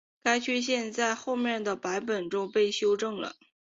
[0.23, 3.35] 该缺陷在后来的版本中被修正了。